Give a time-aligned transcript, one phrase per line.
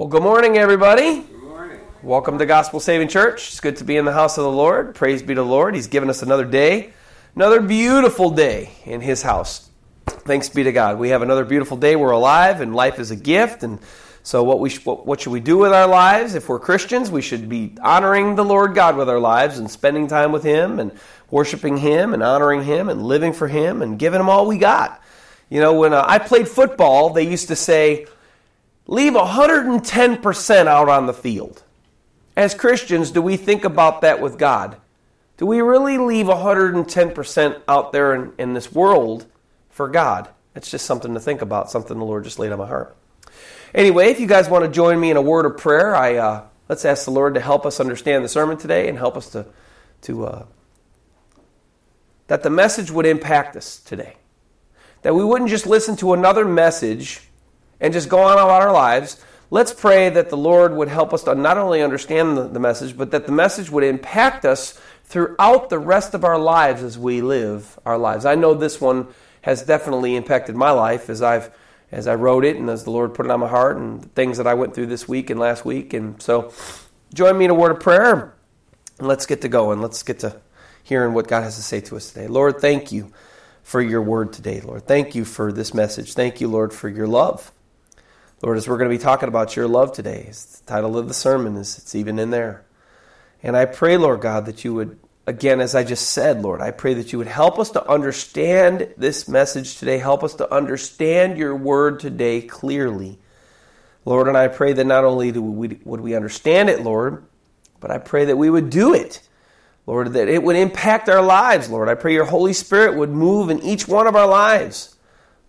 [0.00, 1.20] Well, good morning, everybody.
[1.20, 1.80] Good morning.
[2.02, 3.48] Welcome to Gospel Saving Church.
[3.48, 4.94] It's good to be in the house of the Lord.
[4.94, 5.74] Praise be to the Lord.
[5.74, 6.94] He's given us another day,
[7.36, 9.68] another beautiful day in His house.
[10.06, 10.98] Thanks be to God.
[10.98, 11.96] We have another beautiful day.
[11.96, 13.62] We're alive, and life is a gift.
[13.62, 13.78] And
[14.22, 16.34] so, what we sh- what, what should we do with our lives?
[16.34, 20.08] If we're Christians, we should be honoring the Lord God with our lives and spending
[20.08, 20.92] time with Him and
[21.30, 24.98] worshiping Him and honoring Him and living for Him and giving Him all we got.
[25.50, 28.06] You know, when uh, I played football, they used to say
[28.90, 31.62] leave 110% out on the field.
[32.36, 34.76] As Christians, do we think about that with God?
[35.36, 39.26] Do we really leave 110% out there in, in this world
[39.70, 40.28] for God?
[40.54, 42.96] It's just something to think about, something the Lord just laid on my heart.
[43.72, 46.44] Anyway, if you guys want to join me in a word of prayer, I uh,
[46.68, 49.46] let's ask the Lord to help us understand the sermon today and help us to
[50.02, 50.44] to uh,
[52.26, 54.16] that the message would impact us today.
[55.02, 57.29] That we wouldn't just listen to another message
[57.80, 59.22] and just go on about our lives.
[59.50, 62.96] Let's pray that the Lord would help us to not only understand the, the message,
[62.96, 67.20] but that the message would impact us throughout the rest of our lives as we
[67.20, 68.24] live our lives.
[68.24, 69.08] I know this one
[69.42, 71.50] has definitely impacted my life as I've
[71.92, 74.36] as I wrote it and as the Lord put it on my heart and things
[74.36, 75.92] that I went through this week and last week.
[75.92, 76.52] And so
[77.12, 78.32] join me in a word of prayer
[79.00, 79.80] and let's get to going.
[79.80, 80.40] Let's get to
[80.84, 82.28] hearing what God has to say to us today.
[82.28, 83.12] Lord, thank you
[83.64, 84.86] for your word today, Lord.
[84.86, 86.14] Thank you for this message.
[86.14, 87.50] Thank you, Lord, for your love.
[88.42, 91.14] Lord, as we're going to be talking about your love today, the title of the
[91.14, 92.64] sermon is it's even in there.
[93.42, 96.70] And I pray, Lord God, that you would, again, as I just said, Lord, I
[96.70, 99.98] pray that you would help us to understand this message today.
[99.98, 103.18] Help us to understand your word today clearly.
[104.06, 107.22] Lord, and I pray that not only would we understand it, Lord,
[107.78, 109.20] but I pray that we would do it.
[109.86, 111.90] Lord, that it would impact our lives, Lord.
[111.90, 114.96] I pray your Holy Spirit would move in each one of our lives.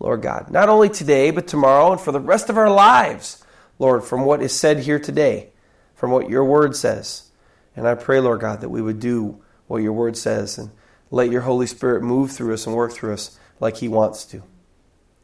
[0.01, 3.43] Lord God, not only today, but tomorrow and for the rest of our lives,
[3.77, 5.51] Lord, from what is said here today,
[5.93, 7.29] from what your word says.
[7.75, 10.71] And I pray, Lord God, that we would do what your word says and
[11.11, 14.41] let your Holy Spirit move through us and work through us like he wants to.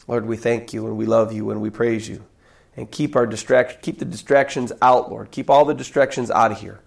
[0.07, 2.23] Lord, we thank you and we love you and we praise you.
[2.75, 5.31] And keep our distract keep the distractions out, Lord.
[5.31, 6.79] Keep all the distractions out of here.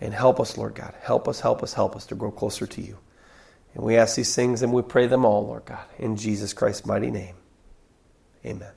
[0.00, 0.94] And help us, Lord God.
[1.00, 2.98] Help us, help us, help us to grow closer to you.
[3.78, 6.84] And we ask these things and we pray them all, Lord God, in Jesus Christ's
[6.84, 7.36] mighty name.
[8.44, 8.72] Amen.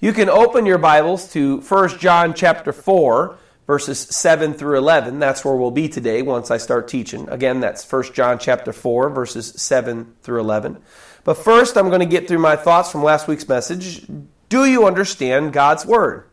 [0.00, 3.38] You can open your Bibles to 1 John chapter 4,
[3.68, 5.20] verses 7 through 11.
[5.20, 7.28] That's where we'll be today once I start teaching.
[7.28, 10.78] Again, that's 1 John chapter 4, verses 7 through 11.
[11.22, 14.04] But first, I'm going to get through my thoughts from last week's message.
[14.48, 16.24] Do you understand God's Word?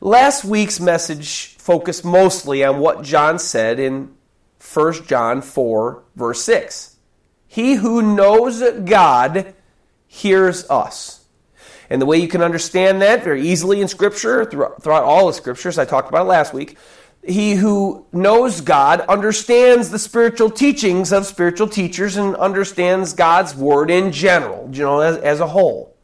[0.00, 4.14] Last week's message focused mostly on what John said in
[4.60, 6.96] 1 John 4, verse 6.
[7.46, 9.54] He who knows God
[10.06, 11.24] hears us.
[11.90, 15.78] And the way you can understand that very easily in Scripture, throughout all the Scriptures,
[15.78, 16.76] I talked about it last week,
[17.24, 23.90] he who knows God understands the spiritual teachings of spiritual teachers and understands God's Word
[23.90, 25.94] in general, you know, as, as a whole.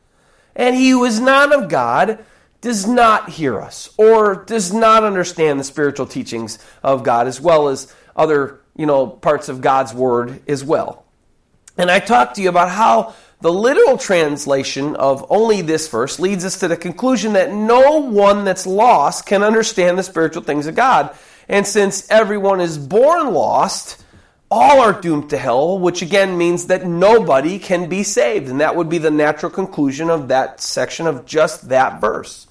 [0.57, 2.25] And he who is not of God
[2.61, 7.69] does not hear us or does not understand the spiritual teachings of God as well
[7.69, 11.05] as other, you know, parts of God's word as well.
[11.77, 16.45] And I talked to you about how the literal translation of only this verse leads
[16.45, 20.75] us to the conclusion that no one that's lost can understand the spiritual things of
[20.75, 21.15] God.
[21.49, 24.03] And since everyone is born lost,
[24.51, 28.49] all are doomed to hell, which again means that nobody can be saved.
[28.49, 32.47] And that would be the natural conclusion of that section of just that verse.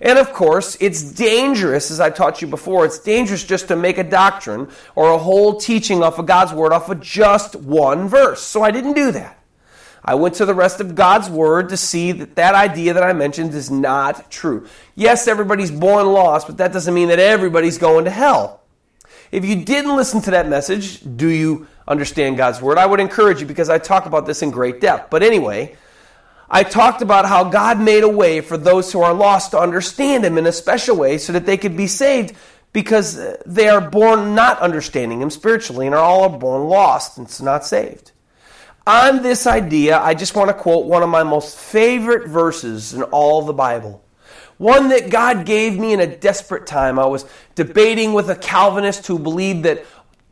[0.00, 3.98] And of course, it's dangerous, as I've taught you before, it's dangerous just to make
[3.98, 8.40] a doctrine or a whole teaching off of God's Word off of just one verse.
[8.40, 9.38] So I didn't do that.
[10.02, 13.12] I went to the rest of God's Word to see that that idea that I
[13.12, 14.66] mentioned is not true.
[14.94, 18.62] Yes, everybody's born lost, but that doesn't mean that everybody's going to hell.
[19.30, 22.78] If you didn't listen to that message, do you understand God's Word?
[22.78, 25.10] I would encourage you because I talk about this in great depth.
[25.10, 25.76] But anyway,
[26.50, 30.24] I talked about how God made a way for those who are lost to understand
[30.24, 32.34] Him in a special way so that they could be saved
[32.72, 37.64] because they are born not understanding Him spiritually and are all born lost and not
[37.64, 38.10] saved.
[38.86, 43.02] On this idea, I just want to quote one of my most favorite verses in
[43.04, 44.02] all the Bible.
[44.56, 46.98] One that God gave me in a desperate time.
[46.98, 47.24] I was
[47.54, 49.86] debating with a Calvinist who believed that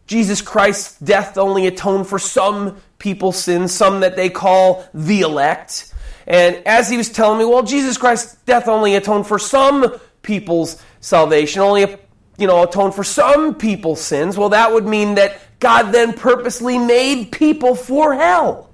[0.09, 5.94] Jesus Christ's death only atoned for some people's sins, some that they call the elect.
[6.28, 10.80] And as he was telling me, well, Jesus Christ's death only atoned for some people's
[11.00, 11.96] salvation, only
[12.36, 14.36] you know atoned for some people's sins.
[14.36, 18.70] Well, that would mean that God then purposely made people for hell.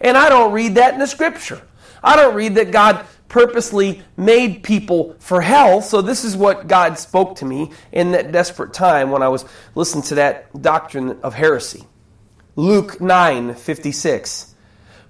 [0.00, 1.60] And I don't read that in the scripture.
[2.02, 5.82] I don't read that God purposely made people for hell.
[5.82, 9.44] So, this is what God spoke to me in that desperate time when I was
[9.74, 11.84] listening to that doctrine of heresy.
[12.54, 14.53] Luke 9 56.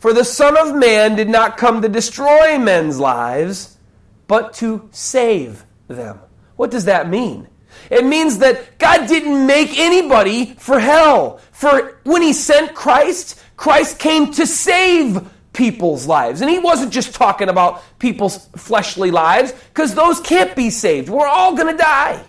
[0.04, 3.78] For the Son of Man did not come to destroy men's lives,
[4.26, 6.20] but to save them.
[6.56, 7.48] What does that mean?
[7.88, 11.40] It means that God didn't make anybody for hell.
[11.52, 16.42] For when He sent Christ, Christ came to save people's lives.
[16.42, 21.08] And He wasn't just talking about people's fleshly lives, because those can't be saved.
[21.08, 22.22] We're all going to die.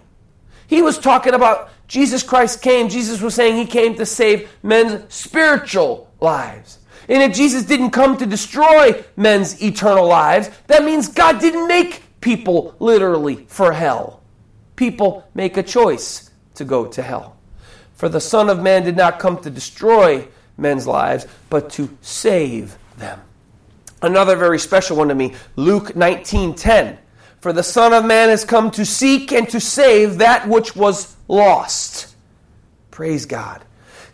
[0.68, 2.88] He was talking about Jesus Christ came.
[2.88, 6.80] Jesus was saying He came to save men's spiritual lives.
[7.08, 12.04] And if Jesus didn't come to destroy men's eternal lives, that means God didn't make
[12.22, 14.22] people literally for hell
[14.76, 17.38] people make a choice to go to hell.
[17.96, 22.78] For the Son of Man did not come to destroy men's lives, but to save
[22.98, 23.22] them.
[24.02, 26.98] Another very special one to me, Luke 19:10.
[27.40, 31.16] For the Son of Man has come to seek and to save that which was
[31.28, 32.16] lost.
[32.92, 33.62] Praise God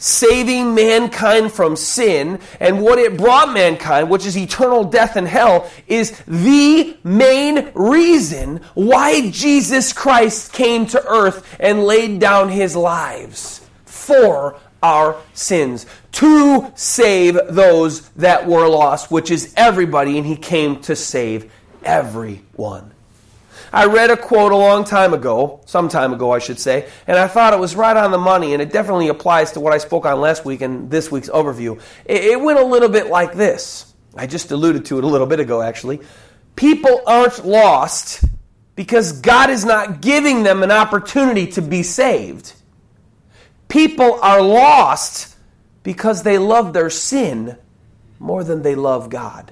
[0.01, 5.69] saving mankind from sin, and what it brought mankind, which is eternal death and hell,
[5.87, 13.61] is the main reason why Jesus Christ came to earth and laid down his lives
[13.85, 20.81] for our sins to save those that were lost, which is everybody, and he came
[20.81, 21.51] to save
[21.83, 22.90] everyone.
[23.73, 27.17] I read a quote a long time ago, some time ago, I should say, and
[27.17, 29.77] I thought it was right on the money, and it definitely applies to what I
[29.77, 31.81] spoke on last week and this week's overview.
[32.05, 33.93] It, it went a little bit like this.
[34.15, 36.01] I just alluded to it a little bit ago, actually.
[36.57, 38.25] People aren't lost
[38.75, 42.53] because God is not giving them an opportunity to be saved.
[43.69, 45.37] People are lost
[45.83, 47.57] because they love their sin
[48.19, 49.51] more than they love God.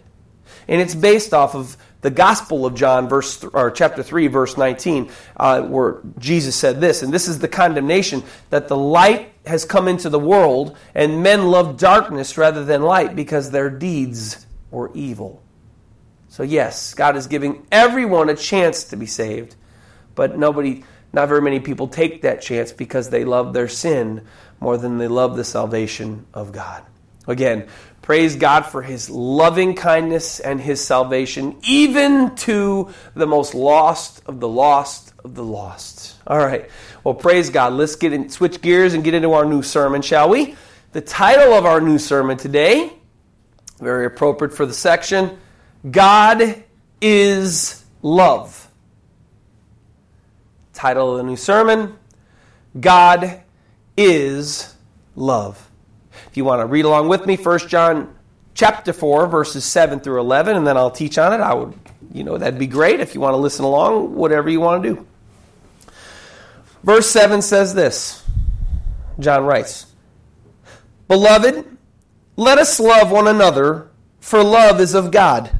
[0.68, 5.12] And it's based off of the Gospel of John, verse or chapter three, verse nineteen,
[5.36, 9.88] uh, where Jesus said this, and this is the condemnation that the light has come
[9.88, 15.42] into the world, and men love darkness rather than light because their deeds were evil.
[16.30, 19.56] So yes, God is giving everyone a chance to be saved,
[20.16, 24.26] but nobody, not very many people take that chance because they love their sin
[24.60, 26.84] more than they love the salvation of God.
[27.28, 27.68] Again,
[28.10, 34.40] Praise God for his loving kindness and his salvation, even to the most lost of
[34.40, 36.16] the lost of the lost.
[36.26, 36.72] All right.
[37.04, 37.74] Well, praise God.
[37.74, 40.56] Let's get in, switch gears and get into our new sermon, shall we?
[40.92, 42.92] The title of our new sermon today,
[43.78, 45.38] very appropriate for the section
[45.92, 46.64] God
[47.00, 48.72] is Love.
[50.74, 51.96] Title of the new sermon
[52.80, 53.44] God
[53.96, 54.74] is
[55.16, 55.69] Love.
[56.40, 58.16] You want to read along with me, 1 John
[58.54, 61.42] chapter 4, verses 7 through 11, and then I'll teach on it.
[61.42, 61.78] I would,
[62.14, 64.96] you know, that'd be great if you want to listen along, whatever you want to
[64.96, 65.08] do.
[66.82, 68.26] Verse 7 says this
[69.20, 69.88] John writes,
[71.10, 71.78] Beloved,
[72.38, 73.90] let us love one another,
[74.22, 75.52] for love is of God.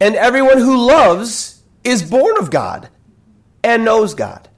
[0.00, 2.88] And everyone who loves is born of God
[3.62, 4.48] and knows God.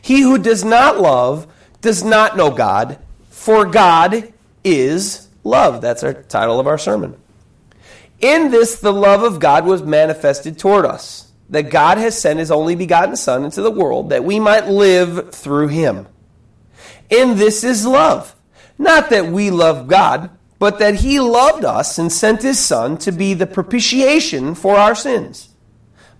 [0.00, 1.48] He who does not love
[1.80, 4.32] does not know God for God
[4.66, 5.80] is love.
[5.80, 7.16] That's our title of our sermon.
[8.20, 12.50] In this, the love of God was manifested toward us, that God has sent his
[12.50, 16.08] only begotten Son into the world that we might live through him.
[17.08, 18.34] In this is love.
[18.78, 23.12] Not that we love God, but that he loved us and sent his Son to
[23.12, 25.50] be the propitiation for our sins.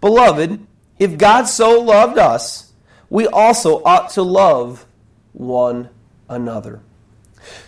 [0.01, 0.65] Beloved,
[0.99, 2.73] if God so loved us,
[3.11, 4.87] we also ought to love
[5.33, 5.89] one
[6.29, 6.83] another.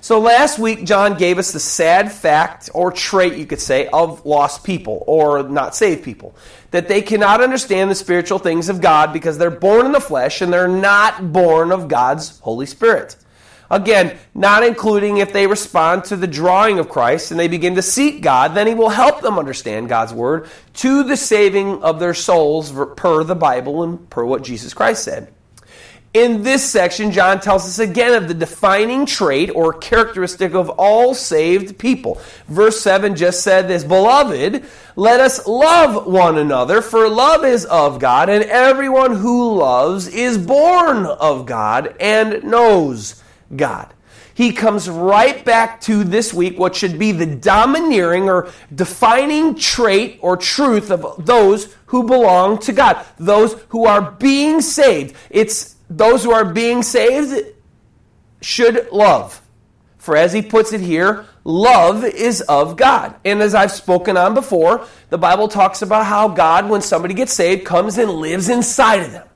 [0.01, 4.25] So last week, John gave us the sad fact, or trait, you could say, of
[4.25, 6.35] lost people, or not saved people.
[6.71, 10.41] That they cannot understand the spiritual things of God because they're born in the flesh
[10.41, 13.17] and they're not born of God's Holy Spirit.
[13.71, 17.83] Again, not including if they respond to the drawing of Christ and they begin to
[17.83, 22.15] seek God, then He will help them understand God's Word to the saving of their
[22.15, 25.33] souls per the Bible and per what Jesus Christ said.
[26.19, 31.15] In this section, John tells us again of the defining trait or characteristic of all
[31.15, 32.21] saved people.
[32.49, 34.65] Verse 7 just said this Beloved,
[34.97, 40.37] let us love one another, for love is of God, and everyone who loves is
[40.37, 43.23] born of God and knows
[43.55, 43.95] God.
[44.35, 50.19] He comes right back to this week what should be the domineering or defining trait
[50.21, 55.15] or truth of those who belong to God, those who are being saved.
[55.31, 57.55] It's those who are being saved
[58.41, 59.43] should love.
[59.99, 63.17] For as he puts it here, love is of God.
[63.25, 67.33] And as I've spoken on before, the Bible talks about how God, when somebody gets
[67.33, 69.29] saved, comes and lives inside of them.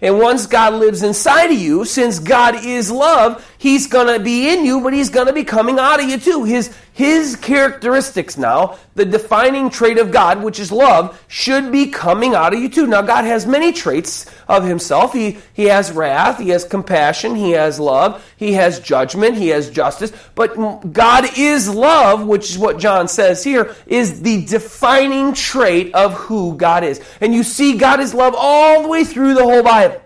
[0.00, 4.48] And once God lives inside of you, since God is love, He's going to be
[4.48, 6.44] in you, but He's going to be coming out of you too.
[6.44, 12.34] His, his characteristics now, the defining trait of God, which is love, should be coming
[12.34, 12.86] out of you too.
[12.86, 15.12] Now, God has many traits of Himself.
[15.12, 19.70] He, he has wrath, He has compassion, He has love, He has judgment, He has
[19.70, 20.12] justice.
[20.36, 26.14] But God is love, which is what John says here, is the defining trait of
[26.14, 27.00] who God is.
[27.20, 30.00] And you see God is love all the way through the whole Bible.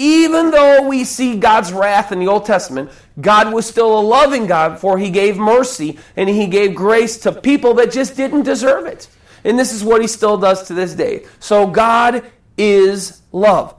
[0.00, 2.90] Even though we see God's wrath in the Old Testament,
[3.20, 7.32] God was still a loving God, for He gave mercy and He gave grace to
[7.32, 9.08] people that just didn't deserve it.
[9.44, 11.26] And this is what He still does to this day.
[11.38, 12.24] So God
[12.56, 13.74] is love.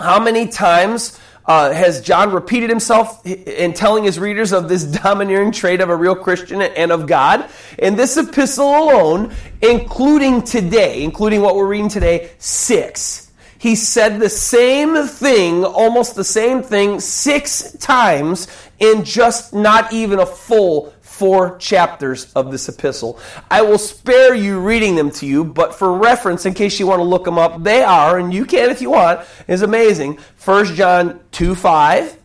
[0.00, 5.52] How many times uh, has John repeated himself in telling his readers of this domineering
[5.52, 7.50] trait of a real Christian and of God?
[7.78, 13.25] In this epistle alone, including today, including what we're reading today, six
[13.58, 18.48] he said the same thing, almost the same thing, six times
[18.78, 23.18] in just not even a full four chapters of this epistle.
[23.50, 27.00] I will spare you reading them to you, but for reference, in case you want
[27.00, 30.18] to look them up, they are, and you can if you want, is amazing.
[30.44, 32.18] 1 John 2 5,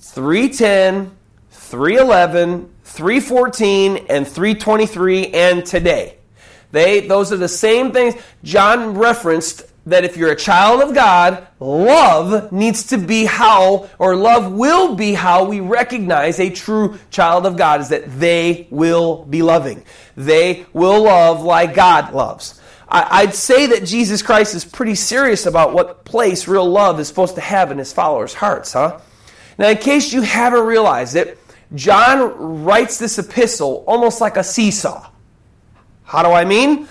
[0.00, 1.16] 310,
[1.50, 6.18] 311, 314, and 323, and today.
[6.72, 11.46] They, those are the same things John referenced that if you're a child of God,
[11.60, 17.44] love needs to be how, or love will be how we recognize a true child
[17.46, 19.84] of God, is that they will be loving.
[20.16, 22.60] They will love like God loves.
[22.88, 27.34] I'd say that Jesus Christ is pretty serious about what place real love is supposed
[27.34, 29.00] to have in his followers' hearts, huh?
[29.58, 31.38] Now, in case you haven't realized it,
[31.74, 35.10] John writes this epistle almost like a seesaw.
[36.04, 36.88] How do I mean?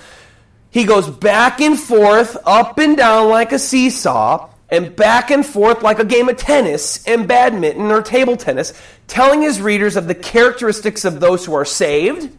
[0.73, 5.83] He goes back and forth, up and down like a seesaw, and back and forth
[5.83, 8.73] like a game of tennis and badminton or table tennis,
[9.05, 12.35] telling his readers of the characteristics of those who are saved,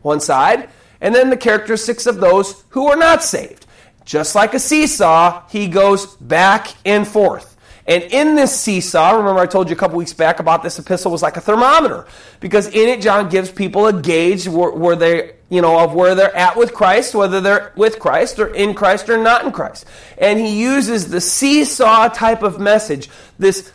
[0.00, 0.70] one side,
[1.02, 3.66] and then the characteristics of those who are not saved.
[4.06, 7.49] Just like a seesaw, he goes back and forth.
[7.90, 11.10] And in this seesaw, remember I told you a couple weeks back about this epistle
[11.10, 12.06] was like a thermometer.
[12.38, 16.14] Because in it, John gives people a gauge where, where they, you know, of where
[16.14, 19.86] they're at with Christ, whether they're with Christ or in Christ or not in Christ.
[20.18, 23.72] And he uses the seesaw type of message, this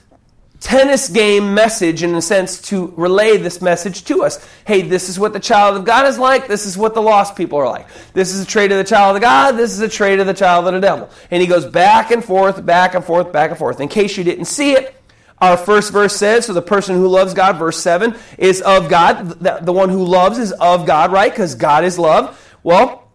[0.60, 4.46] tennis game message in a sense to relay this message to us.
[4.66, 6.48] Hey, this is what the child of God is like.
[6.48, 7.88] This is what the lost people are like.
[8.14, 9.54] This is a trait of the child of God.
[9.54, 11.10] This is a trait of the child of the devil.
[11.32, 13.80] And he goes back and forth, back and forth, back and forth.
[13.80, 14.96] In case you didn't see it,
[15.40, 19.40] our first verse says, so the person who loves God, verse 7, is of God.
[19.42, 21.32] The, the one who loves is of God, right?
[21.32, 22.42] Because God is love.
[22.64, 23.12] Well,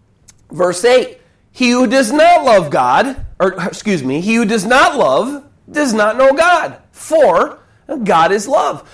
[0.51, 1.19] verse 8,
[1.51, 5.95] he who does not love God, or excuse me, he who does not love does
[5.95, 7.59] not know God for
[8.05, 8.89] God is love.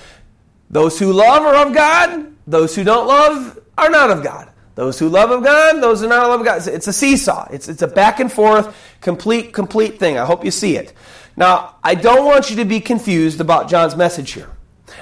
[0.71, 4.51] Those who love are of God, those who don't love are not of God.
[4.75, 6.67] Those who love of God, those who not love of God.
[6.67, 7.49] It's a seesaw.
[7.51, 10.19] It's, it's a back and forth, complete, complete thing.
[10.19, 10.93] I hope you see it.
[11.37, 14.51] Now, I don't want you to be confused about John's message here.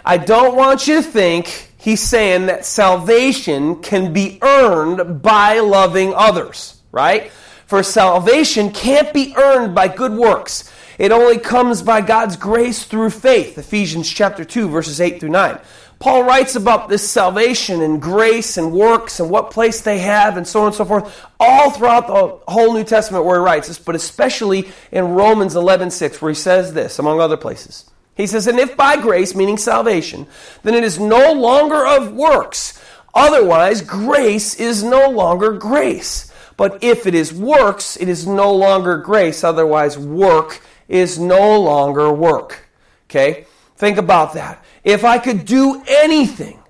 [0.05, 6.15] I don't want you to think he's saying that salvation can be earned by loving
[6.15, 7.31] others, right?
[7.67, 10.73] For salvation can't be earned by good works.
[10.99, 13.59] It only comes by God's grace through faith.
[13.59, 15.59] Ephesians chapter 2 verses 8 through 9.
[15.99, 20.47] Paul writes about this salvation and grace and works and what place they have and
[20.47, 23.79] so on and so forth all throughout the whole New Testament where he writes this,
[23.79, 27.85] but especially in Romans 11:6 where he says this among other places.
[28.17, 30.27] He says, "And if by grace, meaning salvation,
[30.63, 32.75] then it is no longer of works.
[33.15, 36.31] Otherwise, grace is no longer grace.
[36.57, 39.43] But if it is works, it is no longer grace.
[39.43, 42.69] Otherwise, work is no longer work.
[43.11, 43.47] Okay?
[43.77, 44.65] Think about that.
[44.83, 46.61] If I could do anything,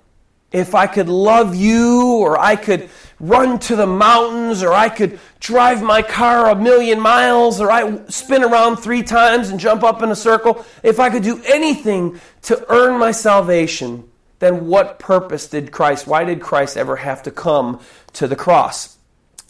[0.51, 5.19] if I could love you, or I could run to the mountains, or I could
[5.39, 10.01] drive my car a million miles, or I spin around three times and jump up
[10.01, 15.47] in a circle, if I could do anything to earn my salvation, then what purpose
[15.47, 17.79] did Christ, why did Christ ever have to come
[18.13, 18.97] to the cross?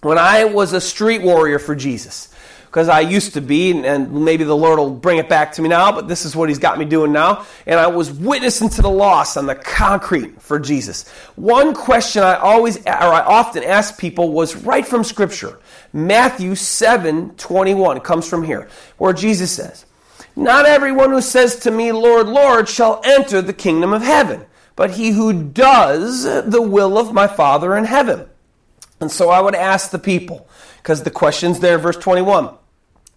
[0.01, 2.33] When I was a street warrior for Jesus,
[2.75, 5.69] because I used to be, and maybe the Lord will bring it back to me
[5.69, 7.45] now, but this is what He's got me doing now.
[7.65, 11.07] And I was witnessing to the loss on the concrete for Jesus.
[11.37, 15.57] One question I always, or I often ask people was right from Scripture.
[15.93, 18.67] Matthew 7 21 comes from here,
[18.97, 19.85] where Jesus says,
[20.35, 24.91] Not everyone who says to me, Lord, Lord, shall enter the kingdom of heaven but
[24.91, 28.27] he who does the will of my Father in heaven.
[28.99, 30.49] And so I would ask the people,
[30.83, 32.49] because the question's there, verse 21.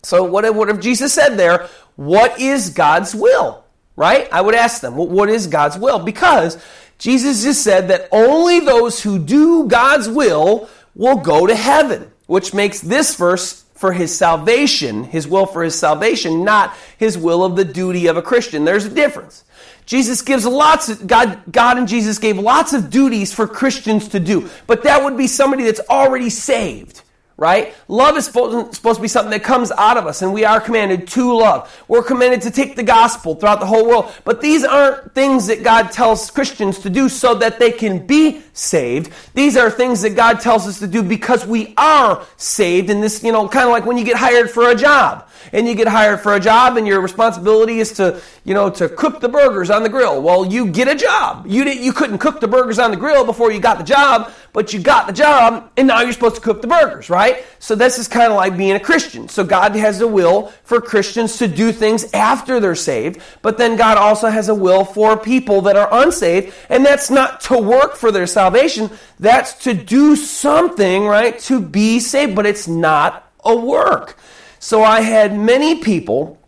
[0.03, 3.65] So what, what if Jesus said there, what is God's will?
[3.97, 4.29] Right?
[4.33, 5.99] I would ask them, what is God's will?
[5.99, 6.63] Because
[6.99, 12.55] Jesus just said that only those who do God's will will go to heaven, which
[12.55, 17.55] makes this verse for his salvation, his will for his salvation, not his will of
[17.55, 18.65] the duty of a Christian.
[18.65, 19.45] There's a difference.
[19.87, 24.21] Jesus gives lots of, God, God and Jesus gave lots of duties for Christians to
[24.21, 27.03] do, but that would be somebody that's already saved
[27.39, 27.73] right?
[27.87, 31.07] Love is supposed, to be something that comes out of us, and we are commanded
[31.07, 31.85] to love.
[31.87, 34.13] We're commanded to take the gospel throughout the whole world.
[34.25, 38.43] But these aren't things that God tells Christians to do so that they can be
[38.53, 39.13] saved.
[39.35, 42.91] These are things that God tells us to do because we are saved.
[42.91, 45.28] And this, you know, kind of like when you get hired for a job.
[45.53, 48.89] And you get hired for a job, and your responsibility is to, you know, to
[48.89, 50.21] cook the burgers on the grill.
[50.23, 51.47] Well, you get a job.
[51.47, 54.33] You didn't, you couldn't cook the burgers on the grill before you got the job,
[54.53, 57.45] but you got the job, and now you're supposed to cook the burgers, right?
[57.59, 59.29] So this is kind of like being a Christian.
[59.29, 63.77] So God has a will for Christians to do things after they're saved, but then
[63.77, 67.97] God also has a will for people that are unsaved, and that's not to work
[67.97, 68.91] for their salvation,
[69.21, 74.17] that's to do something, right, to be saved, but it's not a work.
[74.59, 76.39] So I had many people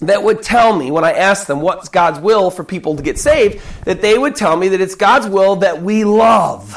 [0.00, 3.18] that would tell me when I asked them what's God's will for people to get
[3.18, 6.76] saved, that they would tell me that it's God's will that we love.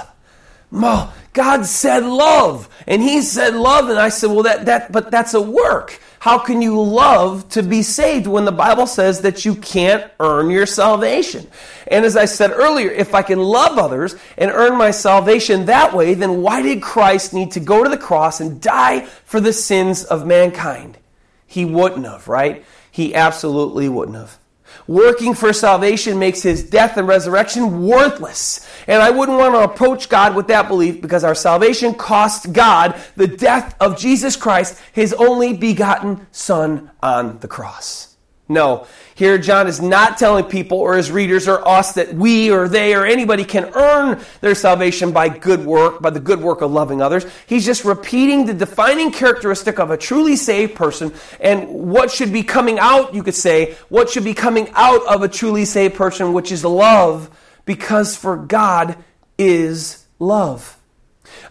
[1.33, 2.69] God said love.
[2.87, 3.89] And he said love.
[3.89, 5.99] And I said, well, that, that, but that's a work.
[6.19, 10.49] How can you love to be saved when the Bible says that you can't earn
[10.49, 11.47] your salvation?
[11.87, 15.93] And as I said earlier, if I can love others and earn my salvation that
[15.93, 19.53] way, then why did Christ need to go to the cross and die for the
[19.53, 20.97] sins of mankind?
[21.45, 22.65] He wouldn't have, right?
[22.91, 24.39] He absolutely wouldn't have.
[24.87, 28.65] Working for salvation makes his death and resurrection worthless.
[28.87, 32.99] And I wouldn't want to approach God with that belief because our salvation cost God
[33.17, 38.15] the death of Jesus Christ, his only begotten Son on the cross.
[38.47, 38.87] No.
[39.17, 42.93] Here, John is not telling people or his readers or us that we or they
[42.93, 47.01] or anybody can earn their salvation by good work, by the good work of loving
[47.01, 47.25] others.
[47.47, 52.43] He's just repeating the defining characteristic of a truly saved person and what should be
[52.43, 56.31] coming out, you could say, what should be coming out of a truly saved person,
[56.31, 57.31] which is love,
[57.65, 59.03] because for God
[59.39, 60.76] is love.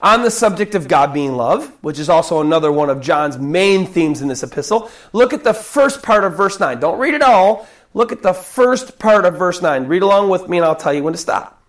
[0.03, 3.87] On the subject of God being love, which is also another one of John's main
[3.87, 6.81] themes in this epistle, look at the first part of verse 9.
[6.81, 7.67] Don't read it all.
[7.95, 9.87] Look at the first part of verse 9.
[9.87, 11.63] Read along with me and I'll tell you when to stop.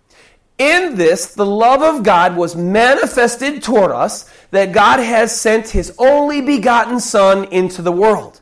[0.58, 5.94] In this, the love of God was manifested toward us that God has sent his
[5.98, 8.40] only begotten Son into the world.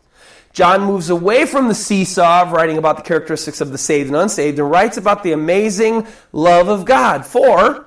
[0.55, 4.17] John moves away from the seesaw of writing about the characteristics of the saved and
[4.17, 7.27] unsaved and writes about the amazing love of God.
[7.27, 7.86] For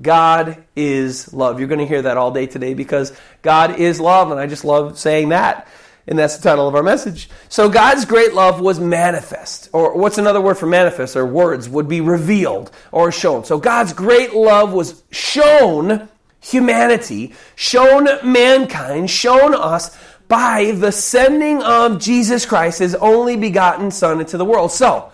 [0.00, 1.58] God is love.
[1.58, 4.64] You're going to hear that all day today because God is love, and I just
[4.64, 5.68] love saying that.
[6.06, 7.28] And that's the title of our message.
[7.48, 9.68] So God's great love was manifest.
[9.72, 11.14] Or what's another word for manifest?
[11.14, 13.44] Or words would be revealed or shown.
[13.44, 16.08] So God's great love was shown
[16.40, 24.18] humanity, shown mankind, shown us by the sending of Jesus Christ, his only begotten Son,
[24.18, 24.72] into the world.
[24.72, 25.11] So,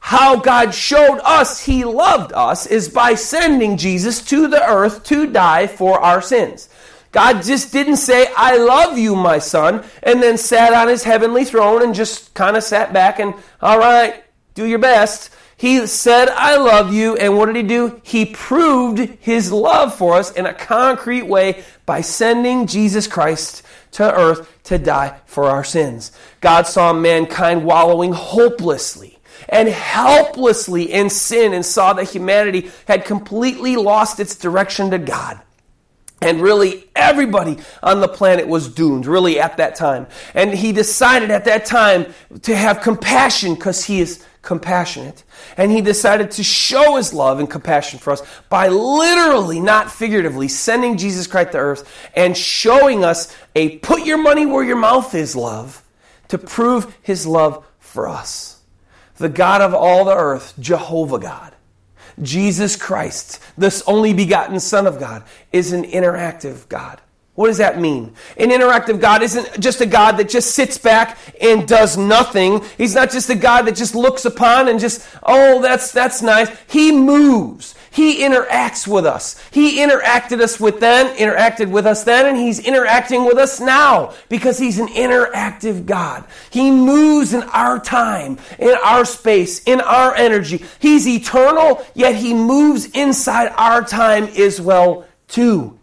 [0.00, 5.26] how God showed us He loved us is by sending Jesus to the earth to
[5.26, 6.68] die for our sins.
[7.12, 11.44] God just didn't say, I love you, my son, and then sat on his heavenly
[11.44, 14.22] throne and just kind of sat back and, all right,
[14.54, 15.30] do your best.
[15.56, 18.00] He said, I love you, and what did he do?
[18.04, 24.14] He proved his love for us in a concrete way by sending Jesus Christ to
[24.14, 26.12] earth to die for our sins.
[26.40, 29.09] God saw mankind wallowing hopelessly
[29.50, 35.40] and helplessly in sin and saw that humanity had completely lost its direction to God.
[36.22, 40.06] And really, everybody on the planet was doomed, really, at that time.
[40.34, 45.24] And he decided at that time to have compassion because he is compassionate.
[45.56, 50.48] And he decided to show his love and compassion for us by literally, not figuratively,
[50.48, 55.14] sending Jesus Christ to earth and showing us a put your money where your mouth
[55.14, 55.82] is love
[56.28, 58.49] to prove his love for us
[59.20, 61.54] the God of all the earth, Jehovah God.
[62.22, 67.00] Jesus Christ, this only begotten Son of God, is an interactive God.
[67.34, 68.14] What does that mean?
[68.36, 72.62] An interactive God isn't just a God that just sits back and does nothing.
[72.76, 76.50] He's not just a God that just looks upon and just, oh, that's, that's nice.
[76.68, 77.74] He moves.
[77.90, 79.36] He interacts with us.
[79.50, 84.14] He interacted us with then, interacted with us then, and he's interacting with us now
[84.28, 86.24] because he's an interactive God.
[86.50, 90.64] He moves in our time, in our space, in our energy.
[90.78, 95.76] He's eternal, yet he moves inside our time as well too.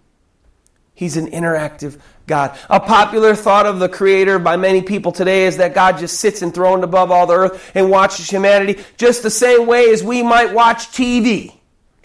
[0.93, 2.57] He's an interactive God.
[2.69, 6.41] A popular thought of the Creator by many people today is that God just sits
[6.41, 10.53] enthroned above all the earth and watches humanity just the same way as we might
[10.53, 11.56] watch TV.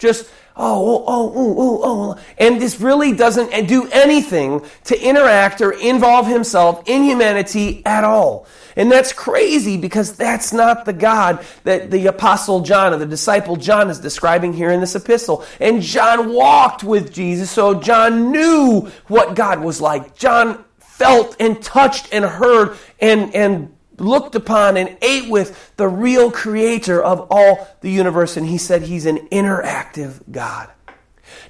[0.03, 2.19] Just, oh, oh, oh, oh, oh, oh.
[2.37, 8.45] And this really doesn't do anything to interact or involve himself in humanity at all.
[8.75, 13.55] And that's crazy because that's not the God that the apostle John or the disciple
[13.55, 15.45] John is describing here in this epistle.
[15.61, 20.17] And John walked with Jesus, so John knew what God was like.
[20.17, 26.31] John felt and touched and heard and, and looked upon and ate with the real
[26.31, 28.37] creator of all the universe.
[28.37, 30.69] And he said he's an interactive God.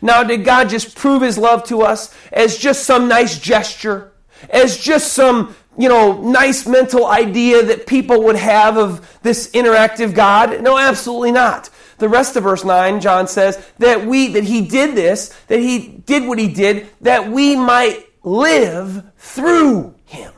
[0.01, 4.11] Now, did God just prove his love to us as just some nice gesture?
[4.49, 10.13] As just some you know, nice mental idea that people would have of this interactive
[10.13, 10.61] God?
[10.61, 11.69] No, absolutely not.
[11.97, 15.87] The rest of verse 9, John says that we, that he did this, that he
[15.87, 20.33] did what he did, that we might live through him.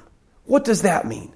[0.45, 1.34] What does that mean?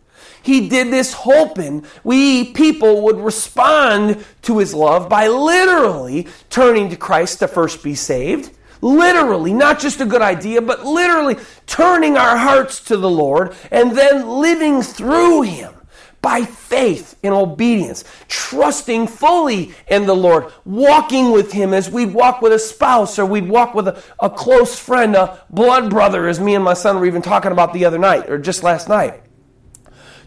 [0.49, 6.95] He did this hoping we people would respond to his love by literally turning to
[6.95, 11.35] Christ to first be saved Literally, not just a good idea, but literally
[11.67, 15.73] turning our hearts to the Lord and then living through Him
[16.21, 22.41] by faith in obedience, trusting fully in the Lord, walking with Him as we'd walk
[22.41, 26.39] with a spouse or we'd walk with a, a close friend, a blood brother, as
[26.39, 29.21] me and my son were even talking about the other night or just last night.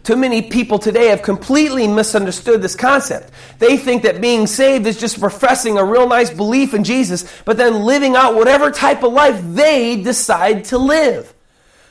[0.03, 3.31] Too many people today have completely misunderstood this concept.
[3.59, 7.55] They think that being saved is just professing a real nice belief in Jesus, but
[7.55, 11.33] then living out whatever type of life they decide to live.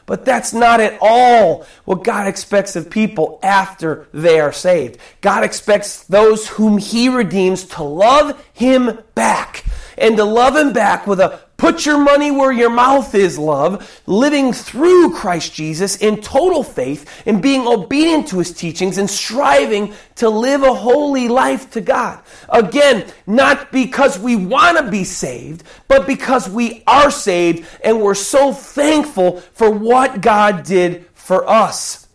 [0.04, 4.98] But that's not at all what God expects of people after they are saved.
[5.22, 9.64] God expects those whom He redeems to love Him back
[9.96, 14.02] and to love Him back with a Put your money where your mouth is, love,
[14.04, 19.94] living through Christ Jesus in total faith and being obedient to his teachings and striving
[20.16, 22.20] to live a holy life to God.
[22.48, 28.16] Again, not because we want to be saved, but because we are saved and we're
[28.16, 32.08] so thankful for what God did for us.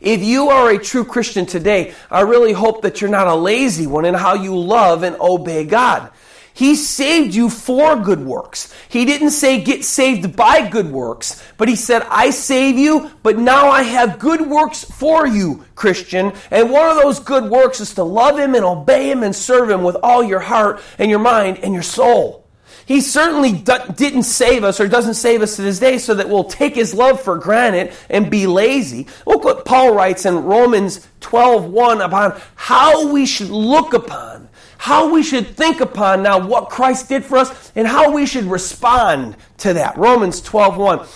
[0.00, 3.86] If you are a true Christian today, I really hope that you're not a lazy
[3.86, 6.10] one in how you love and obey God.
[6.54, 8.72] He saved you for good works.
[8.88, 13.36] He didn't say get saved by good works, but he said, I save you, but
[13.36, 16.32] now I have good works for you, Christian.
[16.52, 19.68] And one of those good works is to love him and obey him and serve
[19.68, 22.46] him with all your heart and your mind and your soul.
[22.86, 26.44] He certainly didn't save us or doesn't save us to this day so that we'll
[26.44, 29.08] take his love for granted and be lazy.
[29.26, 34.43] Look what Paul writes in Romans 12:1 about how we should look upon
[34.84, 38.44] how we should think upon now what Christ did for us and how we should
[38.44, 39.96] respond to that.
[39.96, 41.08] Romans 12:1.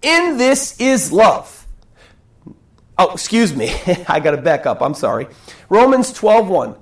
[0.00, 1.66] In this is love.
[2.96, 3.74] Oh, excuse me.
[4.08, 4.80] I got to back up.
[4.80, 5.26] I'm sorry.
[5.68, 6.76] Romans 12:1.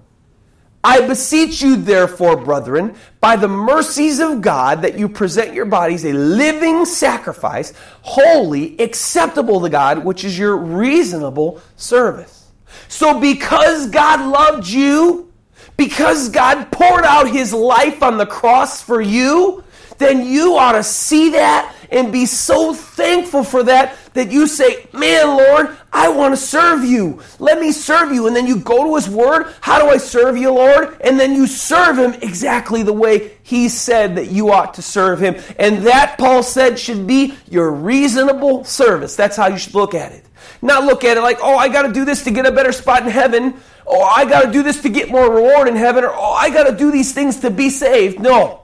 [0.85, 6.05] I beseech you, therefore, brethren, by the mercies of God, that you present your bodies
[6.05, 12.51] a living sacrifice, holy, acceptable to God, which is your reasonable service.
[12.89, 15.33] So, because God loved you,
[15.77, 19.65] because God poured out his life on the cross for you,
[19.99, 24.89] then you ought to see that and be so thankful for that that you say,
[24.93, 27.21] Man, Lord, I want to serve you.
[27.39, 28.27] Let me serve you.
[28.27, 29.53] And then you go to his word.
[29.61, 30.97] How do I serve you, Lord?
[31.01, 35.21] And then you serve him exactly the way he said that you ought to serve
[35.21, 35.37] him.
[35.59, 39.15] And that, Paul said, should be your reasonable service.
[39.17, 40.25] That's how you should look at it.
[40.63, 42.73] Not look at it like, oh, I got to do this to get a better
[42.73, 43.55] spot in heaven.
[43.87, 46.05] Oh, I got to do this to get more reward in heaven.
[46.05, 48.21] Or, oh, I got to do these things to be saved.
[48.21, 48.61] No.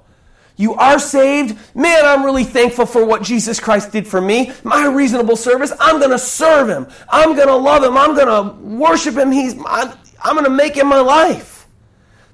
[0.57, 1.59] You are saved.
[1.75, 4.53] Man, I'm really thankful for what Jesus Christ did for me.
[4.63, 6.87] My reasonable service, I'm going to serve him.
[7.09, 7.97] I'm going to love him.
[7.97, 9.33] I'm going to worship him.
[9.33, 11.67] He's, I'm, I'm going to make him my life.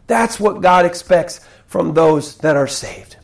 [0.08, 3.16] That's what God expects from those that are saved.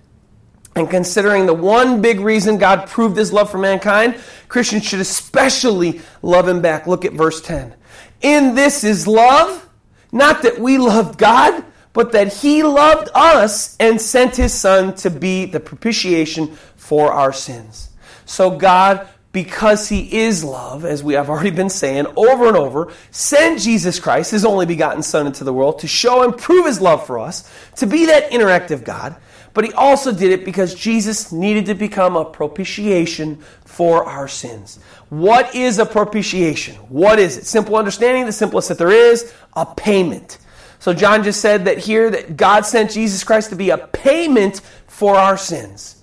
[0.75, 6.01] And considering the one big reason God proved his love for mankind, Christians should especially
[6.23, 6.87] love him back.
[6.87, 7.75] Look at verse 10.
[8.23, 9.69] In this is love,
[10.13, 15.11] not that we loved God, but that he loved us and sent his son to
[15.11, 17.91] be the propitiation for our sins.
[18.25, 22.93] So God because he is love, as we have already been saying over and over,
[23.11, 26.81] sent Jesus Christ, his only begotten Son, into the world to show and prove his
[26.81, 29.17] love for us, to be that interactive God.
[29.55, 34.79] But he also did it because Jesus needed to become a propitiation for our sins.
[35.11, 36.77] What is a propitiation?
[36.89, 37.45] What is it?
[37.45, 40.39] Simple understanding, the simplest that there is, a payment.
[40.79, 44.63] So John just said that here that God sent Jesus Christ to be a payment
[44.87, 46.03] for our sins.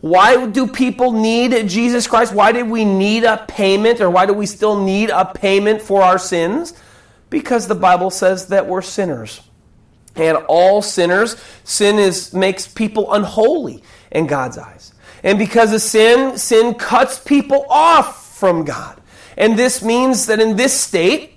[0.00, 2.34] Why do people need Jesus Christ?
[2.34, 6.02] Why did we need a payment, or why do we still need a payment for
[6.02, 6.74] our sins?
[7.30, 9.40] Because the Bible says that we're sinners.
[10.14, 14.92] And all sinners, sin is makes people unholy in God's eyes.
[15.22, 19.00] And because of sin, sin cuts people off from God.
[19.36, 21.34] And this means that in this state,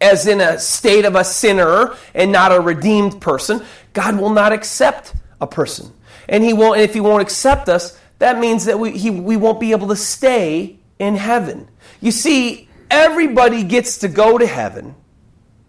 [0.00, 4.52] as in a state of a sinner and not a redeemed person, God will not
[4.52, 5.92] accept a person
[6.28, 6.76] and he won't.
[6.76, 9.88] And if he won't accept us, that means that we he, we won't be able
[9.88, 11.68] to stay in heaven.
[12.00, 14.94] You see, everybody gets to go to heaven.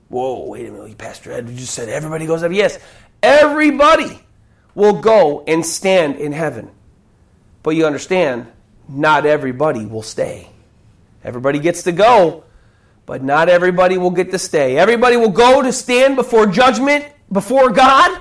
[0.10, 2.52] Whoa, wait a minute, Pastor Ed you just said everybody goes up.
[2.52, 2.80] Yes,
[3.22, 4.20] everybody
[4.74, 6.72] will go and stand in heaven.
[7.62, 8.48] But you understand,
[8.88, 10.50] not everybody will stay.
[11.24, 12.44] Everybody gets to go,
[13.06, 14.78] but not everybody will get to stay.
[14.78, 18.20] Everybody will go to stand before judgment before God,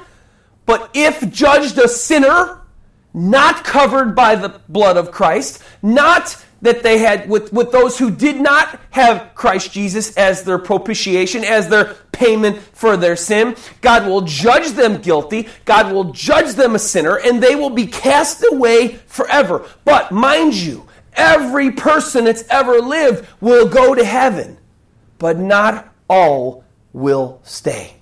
[0.66, 2.60] but if judged a sinner,
[3.14, 8.10] not covered by the blood of Christ, not that they had with, with those who
[8.10, 13.56] did not have Christ Jesus as their propitiation, as their payment for their sin.
[13.80, 15.48] God will judge them guilty.
[15.64, 19.66] God will judge them a sinner, and they will be cast away forever.
[19.84, 24.58] But mind you, every person that's ever lived will go to heaven,
[25.18, 27.94] but not all will stay.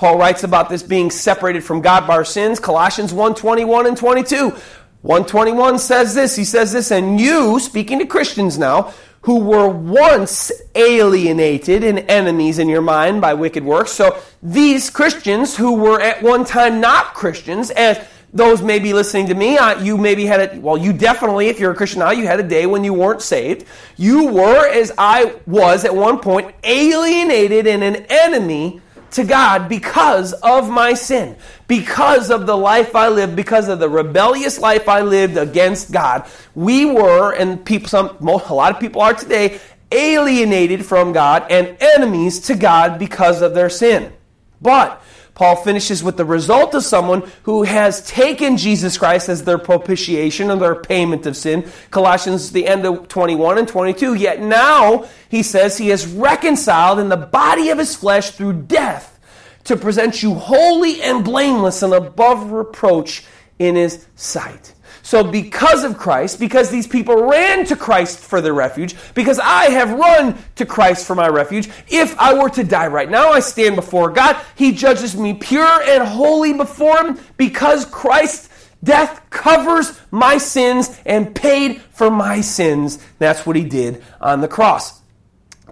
[0.00, 3.96] Paul writes about this being separated from God by our sins, Colossians 1 21 and
[3.96, 4.56] 22.
[5.02, 10.50] 121 says this, he says this, and you, speaking to Christians now, who were once
[10.74, 13.92] alienated and enemies in your mind by wicked works.
[13.92, 17.98] So these Christians who were at one time not Christians, as
[18.32, 21.72] those may be listening to me, you maybe had a, well, you definitely, if you're
[21.72, 23.66] a Christian now, you had a day when you weren't saved.
[23.96, 28.80] You were, as I was at one point, alienated and an enemy
[29.12, 33.88] to God because of my sin, because of the life I lived, because of the
[33.88, 36.26] rebellious life I lived against God.
[36.54, 39.60] We were, and people, some, a lot of people are today,
[39.92, 44.12] alienated from God and enemies to God because of their sin.
[44.62, 45.02] But
[45.34, 50.50] Paul finishes with the result of someone who has taken Jesus Christ as their propitiation
[50.50, 51.70] and their payment of sin.
[51.90, 54.14] Colossians, the end of 21 and 22.
[54.14, 59.18] Yet now, he says, he is reconciled in the body of his flesh through death
[59.64, 63.24] to present you holy and blameless and above reproach
[63.58, 64.74] in his sight.
[65.02, 69.70] So, because of Christ, because these people ran to Christ for their refuge, because I
[69.70, 73.40] have run to Christ for my refuge, if I were to die right now, I
[73.40, 74.36] stand before God.
[74.54, 78.48] He judges me pure and holy before Him because Christ's
[78.82, 82.98] death covers my sins and paid for my sins.
[83.18, 84.99] That's what He did on the cross.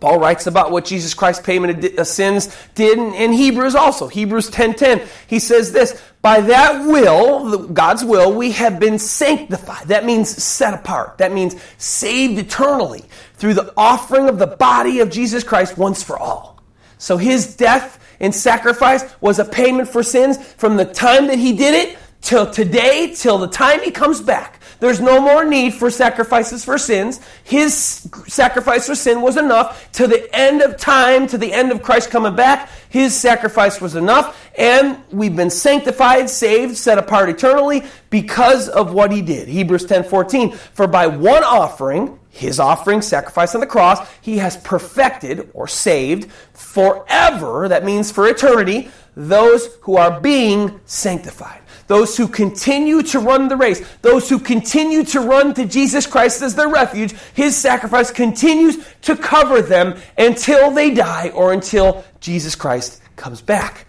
[0.01, 4.09] Paul writes about what Jesus Christ's payment of uh, sins did in Hebrews also.
[4.09, 5.07] Hebrews 10:10.
[5.27, 9.89] He says this, by that will, God's will, we have been sanctified.
[9.89, 11.19] That means set apart.
[11.19, 16.19] That means saved eternally through the offering of the body of Jesus Christ once for
[16.19, 16.61] all.
[16.99, 21.53] So his death and sacrifice was a payment for sins from the time that he
[21.57, 24.58] did it till today, till the time he comes back.
[24.81, 27.21] There's no more need for sacrifices for sins.
[27.43, 29.91] His sacrifice for sin was enough.
[29.93, 33.97] To the end of time, to the end of Christ coming back, his sacrifice was
[33.97, 34.41] enough.
[34.57, 39.49] And we've been sanctified, saved, set apart eternally because of what he did.
[39.49, 40.53] Hebrews 10 14.
[40.53, 46.31] For by one offering, his offering, sacrifice on the cross, he has perfected or saved
[46.53, 51.58] forever, that means for eternity, those who are being sanctified
[51.89, 56.43] those who continue to run the race, those who continue to run to Jesus Christ
[56.43, 62.55] as their refuge, his sacrifice continues to cover them until they die or until Jesus
[62.55, 63.87] Christ comes back.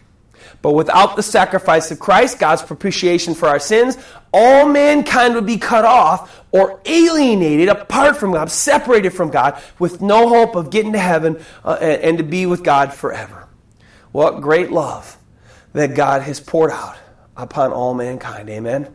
[0.62, 3.98] But without the sacrifice of Christ, God's propitiation for our sins,
[4.34, 10.02] all mankind would be cut off or alienated apart from God, separated from God, with
[10.02, 13.48] no hope of getting to heaven uh, and to be with God forever.
[14.12, 15.18] What great love
[15.74, 16.98] that God has poured out
[17.42, 18.50] upon all mankind.
[18.50, 18.94] Amen.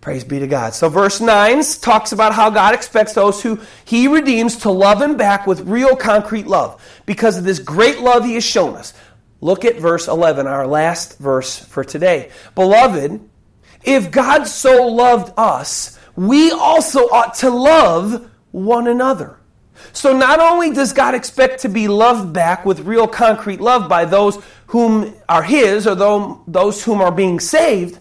[0.00, 0.72] Praise be to God.
[0.72, 5.16] So, verse 9 talks about how God expects those who he redeems to love him
[5.16, 8.94] back with real concrete love because of this great love he has shown us.
[9.40, 12.30] Look at verse 11, our last verse for today.
[12.54, 13.20] Beloved,
[13.82, 19.38] if God so loved us, we also ought to love one another.
[19.96, 24.04] So not only does God expect to be loved back with real concrete love by
[24.04, 25.94] those whom are His or
[26.46, 27.98] those whom are being saved,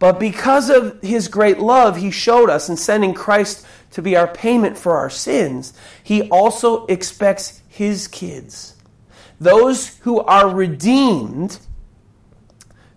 [0.00, 4.26] but because of His great love He showed us in sending Christ to be our
[4.26, 8.74] payment for our sins, He also expects His kids,
[9.40, 11.60] those who are redeemed,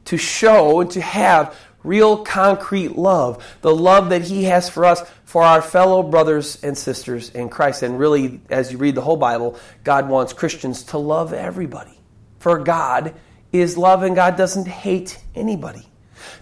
[0.06, 5.08] to show and to have real concrete love, the love that He has for us,
[5.32, 7.84] for our fellow brothers and sisters in Christ.
[7.84, 11.98] And really, as you read the whole Bible, God wants Christians to love everybody.
[12.40, 13.14] For God
[13.54, 15.88] is love, and God doesn't hate anybody.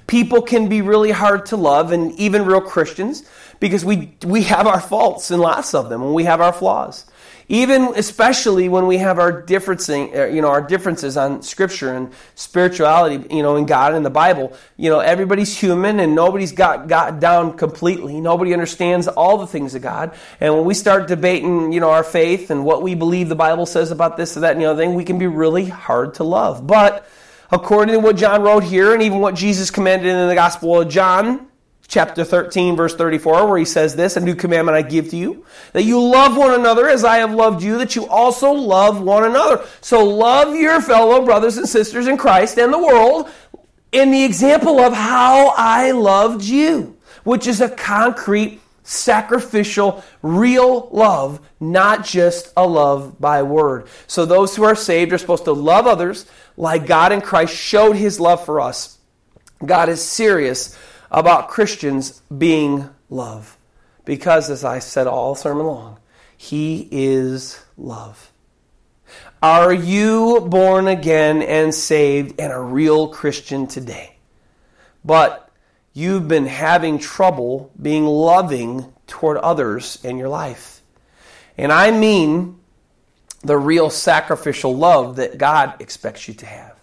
[0.07, 4.65] People can be really hard to love, and even real Christians, because we, we have
[4.65, 7.05] our faults and lots of them, and we have our flaws
[7.49, 12.13] even especially when we have our differencing, uh, you know, our differences on Scripture and
[12.35, 14.53] spirituality, you know, in God and the Bible.
[14.77, 18.21] You know, everybody's human and nobody's got got down completely.
[18.21, 20.13] Nobody understands all the things of God.
[20.39, 23.65] And when we start debating, you know, our faith and what we believe the Bible
[23.65, 26.23] says about this or that and the other thing, we can be really hard to
[26.23, 26.67] love.
[26.67, 27.09] But
[27.51, 30.87] according to what John wrote here, and even what Jesus commanded in the Gospel of
[30.87, 31.48] John,
[31.89, 35.45] chapter 13, verse 34, where he says this A new commandment I give to you,
[35.73, 39.25] that you love one another as I have loved you, that you also love one
[39.25, 39.65] another.
[39.81, 43.29] So love your fellow brothers and sisters in Christ and the world
[43.91, 51.41] in the example of how I loved you, which is a concrete, sacrificial, real love,
[51.59, 53.87] not just a love by word.
[54.05, 57.95] So those who are saved are supposed to love others like God in Christ showed
[57.95, 58.99] his love for us.
[59.65, 60.77] God is serious
[61.11, 63.57] about Christians being love.
[64.05, 65.99] Because, as I said all sermon long,
[66.37, 68.31] He is love.
[69.41, 74.17] Are you born again and saved and a real Christian today?
[75.03, 75.49] But
[75.93, 80.81] you've been having trouble being loving toward others in your life.
[81.57, 82.59] And I mean
[83.41, 86.77] the real sacrificial love that God expects you to have.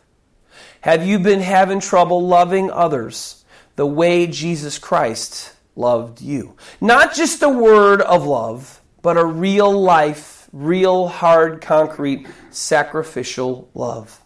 [0.80, 3.44] Have you been having trouble loving others
[3.76, 6.56] the way Jesus Christ loved you.
[6.80, 14.20] Not just a word of love, but a real life, real hard, concrete, sacrificial love.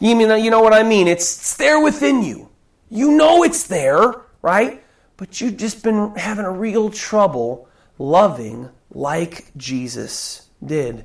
[0.00, 1.08] You mean you know what I mean?
[1.08, 2.50] It's, it's there within you.
[2.90, 4.84] You know it's there, right?
[5.16, 7.68] But you've just been having a real trouble
[7.98, 11.04] loving like Jesus did.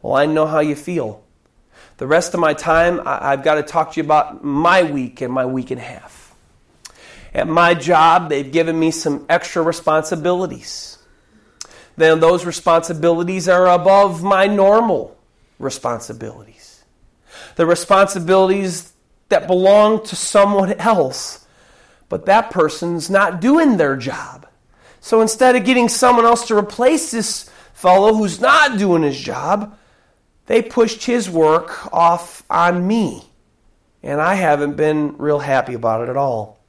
[0.00, 1.24] Well, I know how you feel.
[1.98, 5.32] The rest of my time, I've got to talk to you about my week and
[5.32, 6.21] my week and a half.
[7.34, 10.98] At my job, they've given me some extra responsibilities.
[11.96, 15.16] Then those responsibilities are above my normal
[15.58, 16.84] responsibilities.
[17.56, 18.92] The responsibilities
[19.28, 21.46] that belong to someone else,
[22.08, 24.46] but that person's not doing their job.
[25.00, 29.76] So instead of getting someone else to replace this fellow who's not doing his job,
[30.46, 33.24] they pushed his work off on me.
[34.02, 36.61] And I haven't been real happy about it at all.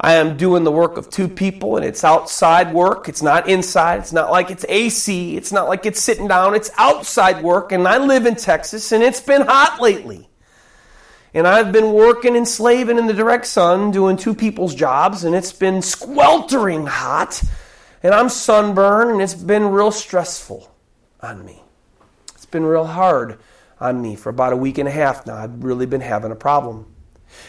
[0.00, 3.08] I am doing the work of two people and it's outside work.
[3.08, 4.00] It's not inside.
[4.00, 5.36] It's not like it's AC.
[5.36, 6.54] It's not like it's sitting down.
[6.54, 7.72] It's outside work.
[7.72, 10.28] And I live in Texas and it's been hot lately.
[11.34, 15.34] And I've been working and slaving in the direct sun doing two people's jobs and
[15.34, 17.42] it's been sweltering hot.
[18.02, 20.72] And I'm sunburned and it's been real stressful
[21.20, 21.60] on me.
[22.34, 23.40] It's been real hard
[23.80, 25.34] on me for about a week and a half now.
[25.34, 26.86] I've really been having a problem.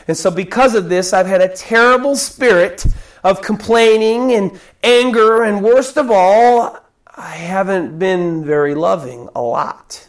[0.08, 2.86] And so, because of this, I've had a terrible spirit
[3.24, 10.08] of complaining and anger, and worst of all, I haven't been very loving a lot.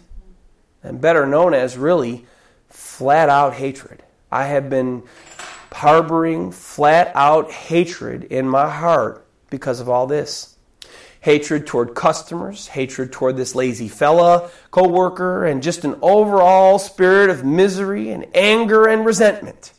[0.82, 2.26] And better known as really
[2.68, 4.02] flat out hatred.
[4.30, 5.02] I have been
[5.72, 10.56] harboring flat out hatred in my heart because of all this.
[11.20, 17.44] Hatred toward customers, hatred toward this lazy fella, co-worker, and just an overall spirit of
[17.44, 19.72] misery and anger and resentment.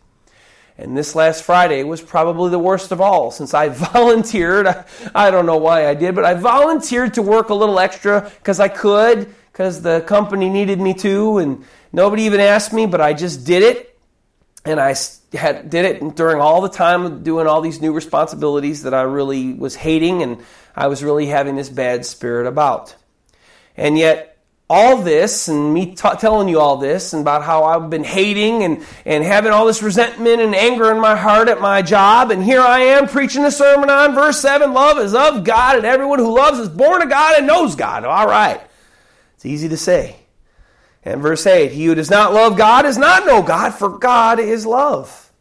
[0.77, 4.67] And this last Friday was probably the worst of all since I volunteered.
[5.13, 8.59] I, don't know why I did, but I volunteered to work a little extra because
[8.59, 13.13] I could, because the company needed me to, and nobody even asked me, but I
[13.13, 13.90] just did it.
[14.63, 14.95] And I
[15.33, 19.01] had, did it during all the time of doing all these new responsibilities that I
[19.01, 20.43] really was hating and
[20.75, 22.95] I was really having this bad spirit about.
[23.75, 24.31] And yet,
[24.71, 28.63] all this and me t- telling you all this and about how I've been hating
[28.63, 32.31] and, and having all this resentment and anger in my heart at my job.
[32.31, 35.85] And here I am preaching a sermon on verse 7 love is of God, and
[35.85, 38.05] everyone who loves is born of God and knows God.
[38.05, 38.61] All right.
[39.35, 40.20] It's easy to say.
[41.03, 44.39] And verse 8 He who does not love God does not know God, for God
[44.39, 45.31] is love.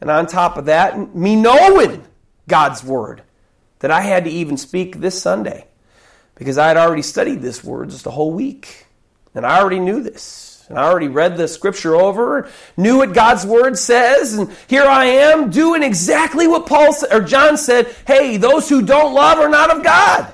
[0.00, 2.04] And on top of that, me knowing
[2.48, 3.22] God's word
[3.80, 5.66] that I had to even speak this Sunday
[6.34, 8.86] because I had already studied this word just a whole week.
[9.34, 10.64] And I already knew this.
[10.68, 15.06] And I already read the scripture over, knew what God's word says, and here I
[15.06, 19.76] am doing exactly what Paul or John said, "Hey, those who don't love are not
[19.76, 20.32] of God."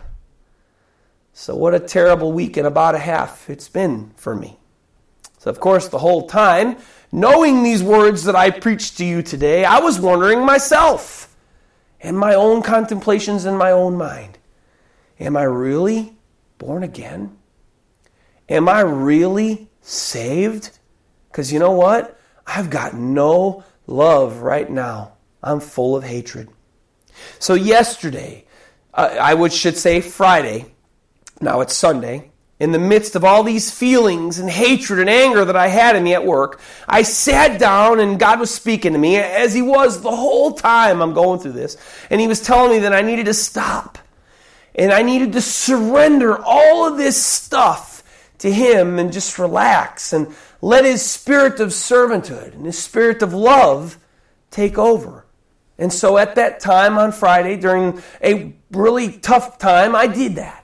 [1.38, 4.56] So what a terrible week and about a half it's been for me.
[5.36, 6.78] So of course, the whole time,
[7.12, 11.36] knowing these words that I preached to you today, I was wondering myself
[12.00, 14.38] and my own contemplations in my own mind.
[15.20, 16.14] Am I really
[16.56, 17.36] born again?
[18.48, 20.78] Am I really saved?
[21.30, 22.18] Because you know what?
[22.46, 25.12] I've got no love right now.
[25.42, 26.48] I'm full of hatred.
[27.38, 28.46] So, yesterday,
[28.94, 30.72] I would, should say Friday,
[31.40, 35.56] now it's Sunday, in the midst of all these feelings and hatred and anger that
[35.56, 39.16] I had in me at work, I sat down and God was speaking to me
[39.16, 41.76] as He was the whole time I'm going through this.
[42.08, 43.98] And He was telling me that I needed to stop
[44.74, 48.02] and I needed to surrender all of this stuff
[48.38, 53.34] to Him and just relax and let His spirit of servanthood and His spirit of
[53.34, 53.98] love
[54.50, 55.26] take over.
[55.78, 60.55] And so at that time on Friday, during a really tough time, I did that.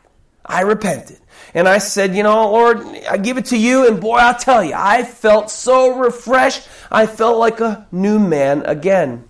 [0.45, 1.19] I repented.
[1.55, 2.79] And I said, You know, Lord,
[3.09, 3.87] I give it to you.
[3.87, 6.69] And boy, I'll tell you, I felt so refreshed.
[6.91, 9.29] I felt like a new man again.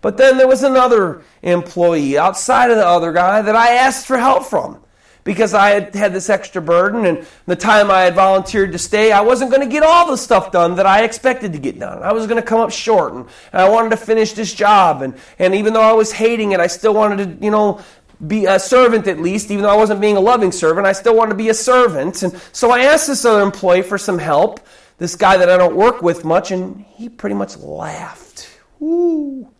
[0.00, 4.18] But then there was another employee outside of the other guy that I asked for
[4.18, 4.80] help from
[5.24, 9.10] because I had had this extra burden and the time I had volunteered to stay,
[9.10, 12.02] I wasn't going to get all the stuff done that I expected to get done.
[12.02, 15.00] I was going to come up short and, and I wanted to finish this job.
[15.00, 17.80] And, and even though I was hating it, I still wanted to, you know,
[18.26, 20.86] be a servant at least, even though I wasn't being a loving servant.
[20.86, 22.22] I still wanted to be a servant.
[22.22, 24.60] And so I asked this other employee for some help,
[24.98, 28.48] this guy that I don't work with much, and he pretty much laughed.
[28.78, 29.50] Woo.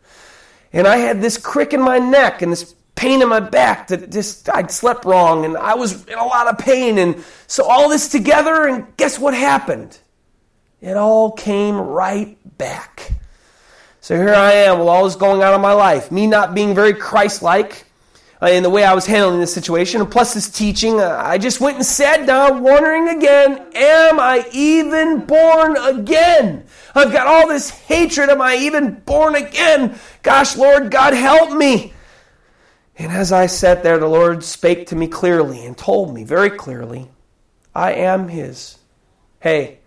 [0.72, 4.10] And I had this crick in my neck and this pain in my back that
[4.10, 6.98] just I'd slept wrong and I was in a lot of pain.
[6.98, 9.98] And so all this together, and guess what happened?
[10.80, 13.12] It all came right back.
[14.00, 16.74] So here I am with all this going on in my life, me not being
[16.74, 17.86] very Christ like
[18.44, 21.38] uh, in the way I was handling this situation, and plus this teaching, uh, I
[21.38, 26.66] just went and sat down, wondering again, am I even born again?
[26.94, 28.28] I've got all this hatred.
[28.28, 29.98] Am I even born again?
[30.22, 31.94] Gosh, Lord, God, help me.
[32.98, 36.50] And as I sat there, the Lord spake to me clearly and told me very
[36.50, 37.08] clearly,
[37.74, 38.76] I am His.
[39.40, 39.78] Hey,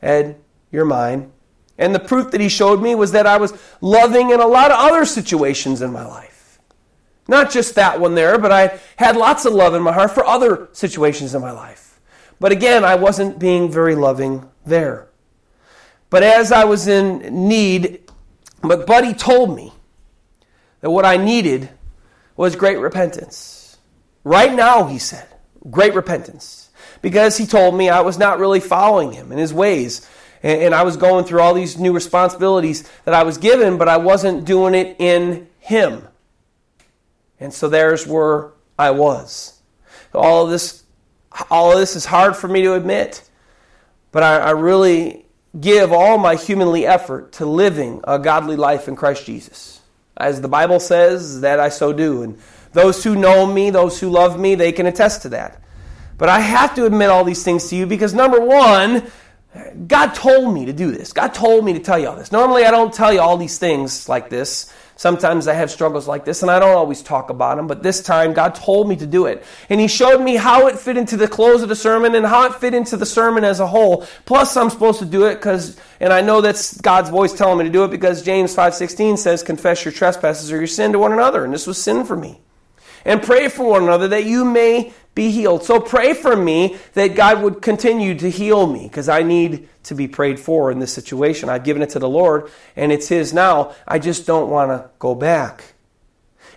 [0.00, 0.40] Ed,
[0.72, 1.32] you're mine.
[1.76, 3.52] And the proof that He showed me was that I was
[3.82, 6.35] loving in a lot of other situations in my life.
[7.28, 10.24] Not just that one there, but I had lots of love in my heart for
[10.24, 12.00] other situations in my life.
[12.38, 15.08] But again, I wasn't being very loving there.
[16.10, 18.00] But as I was in need,
[18.62, 19.72] McBuddy told me
[20.80, 21.70] that what I needed
[22.36, 23.78] was great repentance.
[24.22, 25.26] Right now, he said,
[25.70, 26.70] great repentance.
[27.02, 30.08] Because he told me I was not really following him in his ways.
[30.42, 33.96] And, I was going through all these new responsibilities that I was given, but I
[33.96, 36.06] wasn't doing it in him.
[37.40, 39.60] And so there's where I was.
[40.14, 40.84] All of this,
[41.50, 43.28] all of this is hard for me to admit,
[44.12, 45.26] but I, I really
[45.60, 49.80] give all my humanly effort to living a godly life in Christ Jesus.
[50.16, 52.22] As the Bible says, that I so do.
[52.22, 52.38] And
[52.72, 55.62] those who know me, those who love me, they can attest to that.
[56.18, 59.10] But I have to admit all these things to you because number one,
[59.86, 61.12] God told me to do this.
[61.12, 62.32] God told me to tell you all this.
[62.32, 66.24] Normally, I don't tell you all these things like this Sometimes I have struggles like
[66.24, 69.06] this, and I don't always talk about them, but this time God told me to
[69.06, 69.44] do it.
[69.68, 72.46] And He showed me how it fit into the close of the sermon and how
[72.46, 74.06] it fit into the sermon as a whole.
[74.24, 77.64] Plus, I'm supposed to do it because, and I know that's God's voice telling me
[77.64, 81.12] to do it because James 5.16 says, confess your trespasses or your sin to one
[81.12, 81.44] another.
[81.44, 82.40] And this was sin for me.
[83.04, 85.64] And pray for one another that you may be healed.
[85.64, 89.94] So pray for me that God would continue to heal me because I need to
[89.94, 91.48] be prayed for in this situation.
[91.48, 93.74] I've given it to the Lord and it's His now.
[93.88, 95.74] I just don't want to go back.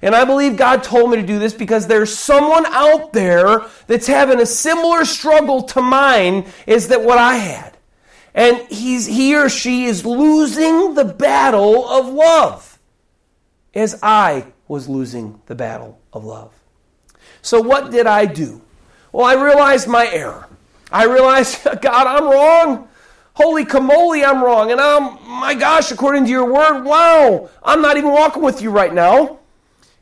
[0.01, 4.07] And I believe God told me to do this because there's someone out there that's
[4.07, 7.77] having a similar struggle to mine is that what I had.
[8.33, 12.77] And he's, he or she is losing the battle of love
[13.73, 16.58] as I was losing the battle of love.
[17.41, 18.61] So, what did I do?
[19.11, 20.47] Well, I realized my error.
[20.91, 22.87] I realized, God, I'm wrong.
[23.33, 24.71] Holy camoli, I'm wrong.
[24.71, 28.69] And I'm, my gosh, according to your word, wow, I'm not even walking with you
[28.69, 29.39] right now.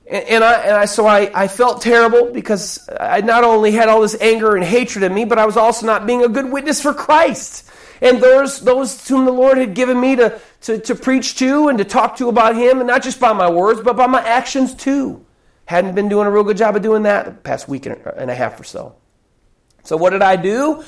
[0.09, 3.89] And, and I, and I, so I, I felt terrible because I not only had
[3.89, 6.51] all this anger and hatred in me, but I was also not being a good
[6.51, 7.69] witness for Christ.
[8.01, 11.77] And those, those whom the Lord had given me to, to, to preach to and
[11.77, 14.73] to talk to about Him, and not just by my words, but by my actions
[14.73, 15.25] too.
[15.68, 18.34] Hadn't been doing a real good job of doing that the past week and a
[18.34, 18.95] half or so.
[19.84, 20.84] So, what did I do?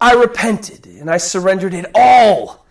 [0.00, 2.66] I repented and I surrendered it all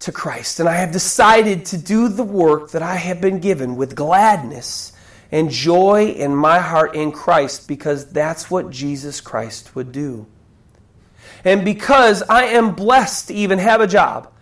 [0.00, 0.60] to Christ.
[0.60, 4.92] And I have decided to do the work that I have been given with gladness
[5.30, 10.26] and joy in my heart in Christ because that's what Jesus Christ would do.
[11.44, 14.32] And because I am blessed to even have a job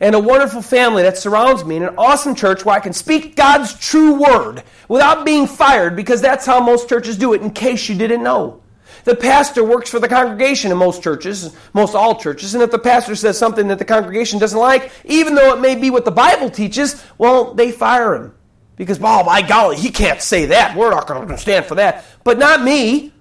[0.00, 3.36] and a wonderful family that surrounds me and an awesome church where I can speak
[3.36, 7.88] God's true word without being fired because that's how most churches do it, in case
[7.88, 8.62] you didn't know.
[9.04, 12.78] The pastor works for the congregation in most churches, most all churches, and if the
[12.78, 16.10] pastor says something that the congregation doesn't like, even though it may be what the
[16.10, 18.34] Bible teaches, well, they fire him.
[18.74, 20.76] Because, oh my golly, he can't say that.
[20.76, 22.04] We're not going to stand for that.
[22.24, 23.12] But not me.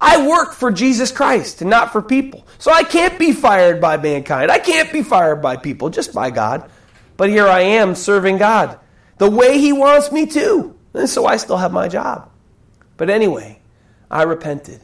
[0.00, 2.46] I work for Jesus Christ and not for people.
[2.58, 4.50] So I can't be fired by mankind.
[4.50, 6.70] I can't be fired by people, just by God.
[7.16, 8.78] But here I am serving God
[9.18, 10.76] the way He wants me to.
[10.94, 12.30] And so I still have my job.
[12.96, 13.60] But anyway,
[14.10, 14.80] I repented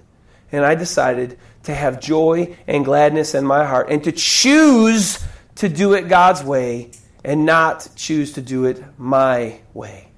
[0.52, 5.24] and I decided to have joy and gladness in my heart and to choose
[5.56, 6.92] to do it God's way
[7.24, 10.08] and not choose to do it my way.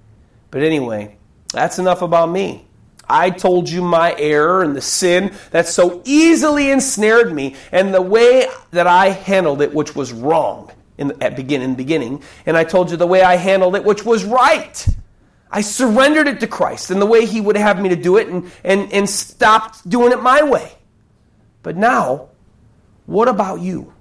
[0.51, 1.17] But anyway,
[1.53, 2.68] that's enough about me.
[3.09, 8.03] I told you my error and the sin that so easily ensnared me and the
[8.03, 12.23] way that I handled it, which was wrong in the, at begin, in the beginning.
[12.45, 14.87] And I told you the way I handled it, which was right.
[15.51, 18.29] I surrendered it to Christ and the way He would have me to do it
[18.29, 20.73] and, and, and stopped doing it my way.
[21.63, 22.29] But now,
[23.07, 23.93] what about you?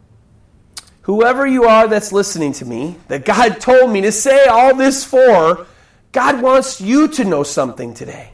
[1.03, 5.05] Whoever you are that's listening to me, that God told me to say all this
[5.05, 5.65] for,
[6.11, 8.31] God wants you to know something today.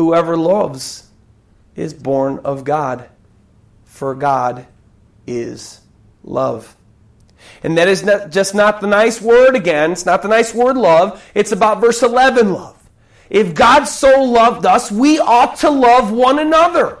[0.00, 1.10] Whoever loves
[1.76, 3.06] is born of God,
[3.84, 4.66] for God
[5.26, 5.82] is
[6.24, 6.74] love.
[7.62, 9.92] And that is not just not the nice word again.
[9.92, 11.22] It's not the nice word love.
[11.34, 12.82] It's about verse 11 love.
[13.28, 16.96] If God so loved us, we ought to love one another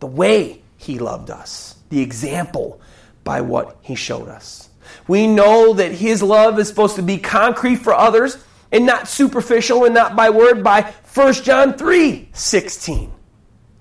[0.00, 2.80] the way he loved us, the example
[3.22, 4.70] by what he showed us.
[5.06, 8.38] We know that his love is supposed to be concrete for others
[8.72, 10.82] and not superficial and not by word by
[11.14, 13.12] 1 John 3 16.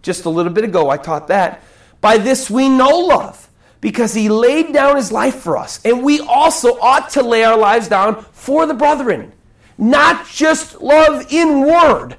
[0.01, 1.61] Just a little bit ago, I taught that.
[1.99, 3.49] By this we know love,
[3.81, 5.79] because he laid down his life for us.
[5.83, 9.33] And we also ought to lay our lives down for the brethren.
[9.77, 12.17] Not just love in word,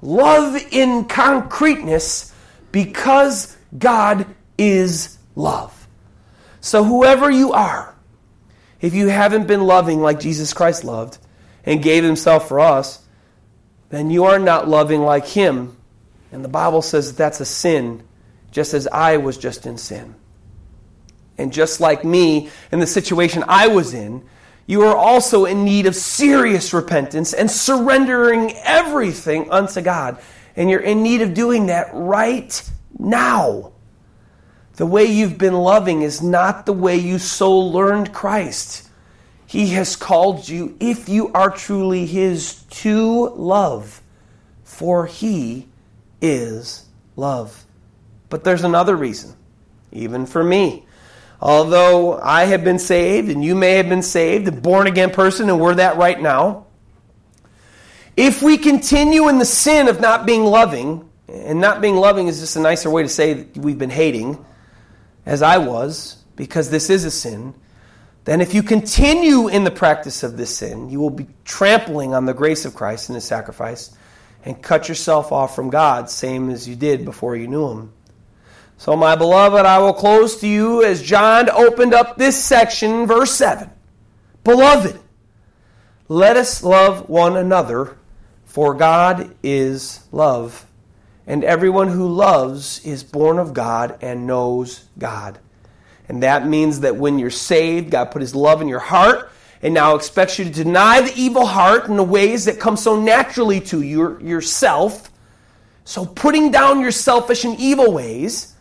[0.00, 2.32] love in concreteness,
[2.72, 4.26] because God
[4.58, 5.86] is love.
[6.60, 7.94] So, whoever you are,
[8.80, 11.18] if you haven't been loving like Jesus Christ loved,
[11.64, 13.04] and gave himself for us,
[13.90, 15.76] then you are not loving like him.
[16.32, 18.02] And the Bible says that that's a sin,
[18.50, 20.14] just as I was just in sin.
[21.38, 24.24] And just like me in the situation I was in,
[24.66, 30.18] you are also in need of serious repentance and surrendering everything unto God.
[30.56, 33.72] And you're in need of doing that right now.
[34.76, 38.83] The way you've been loving is not the way you so learned Christ.
[39.46, 44.00] He has called you, if you are truly His, to love,
[44.62, 45.68] for He
[46.20, 46.86] is
[47.16, 47.64] love.
[48.30, 49.34] But there's another reason,
[49.92, 50.86] even for me.
[51.40, 55.50] Although I have been saved, and you may have been saved, a born again person,
[55.50, 56.66] and we're that right now.
[58.16, 62.40] If we continue in the sin of not being loving, and not being loving is
[62.40, 64.42] just a nicer way to say that we've been hating,
[65.26, 67.54] as I was, because this is a sin
[68.24, 72.24] then if you continue in the practice of this sin, you will be trampling on
[72.24, 73.94] the grace of Christ and his sacrifice
[74.44, 77.92] and cut yourself off from God, same as you did before you knew him.
[78.76, 83.32] So, my beloved, I will close to you as John opened up this section, verse
[83.32, 83.70] 7.
[84.42, 84.98] Beloved,
[86.08, 87.96] let us love one another,
[88.44, 90.66] for God is love.
[91.26, 95.38] And everyone who loves is born of God and knows God.
[96.08, 99.30] And that means that when you're saved, God put his love in your heart
[99.62, 103.00] and now expects you to deny the evil heart in the ways that come so
[103.00, 105.10] naturally to your, yourself.
[105.84, 108.54] So putting down your selfish and evil ways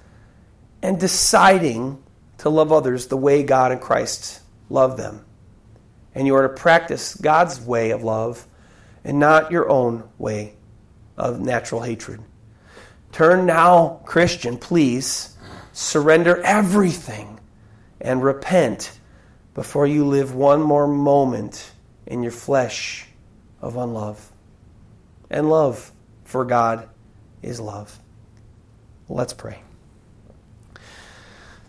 [0.81, 2.01] and deciding
[2.39, 5.25] to love others the way God and Christ love them.
[6.15, 8.45] And you are to practice God's way of love
[9.03, 10.55] and not your own way
[11.17, 12.21] of natural hatred.
[13.11, 15.37] Turn now, Christian, please
[15.73, 17.32] surrender everything
[18.03, 18.99] and repent
[19.55, 21.71] before you live one more moment
[22.05, 23.07] in your flesh
[23.61, 24.31] of unlove.
[25.29, 25.91] And love
[26.25, 26.87] for God
[27.41, 27.97] is love.
[29.07, 29.61] Let's pray.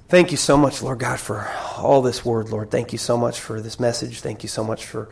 [0.09, 2.71] Thank you so much, Lord God, for all this word, Lord.
[2.71, 4.21] Thank you so much for this message.
[4.21, 5.09] Thank you so much for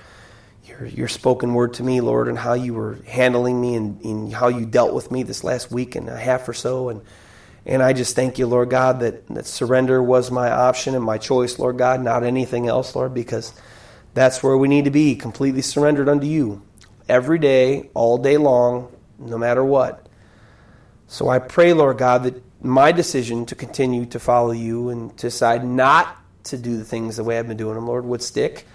[0.66, 4.32] your, your spoken word to me, Lord, and how you were handling me and, and
[4.32, 6.88] how you dealt with me this last week and a half or so.
[6.88, 7.02] And,
[7.64, 11.18] and I just thank you, Lord God, that, that surrender was my option and my
[11.18, 13.52] choice, Lord God, not anything else, Lord, because
[14.14, 16.62] that's where we need to be, completely surrendered unto you
[17.08, 20.06] every day, all day long, no matter what.
[21.06, 25.28] So I pray, Lord God, that my decision to continue to follow you and to
[25.28, 28.66] decide not to do the things the way I've been doing them, Lord, would stick.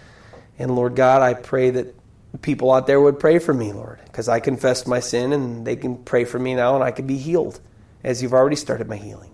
[0.58, 1.94] And Lord God, I pray that
[2.42, 5.76] people out there would pray for me, Lord, because I confessed my sin and they
[5.76, 7.60] can pray for me now and I can be healed
[8.04, 9.32] as you've already started my healing.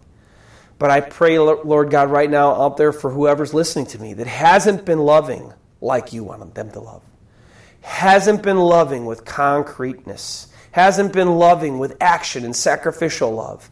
[0.80, 4.28] But I pray, Lord God, right now out there for whoever's listening to me that
[4.28, 7.04] hasn't been loving like you want them to love,
[7.82, 13.70] hasn't been loving with concreteness, hasn't been loving with action and sacrificial love.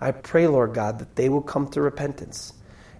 [0.00, 2.52] I pray, Lord God, that they will come to repentance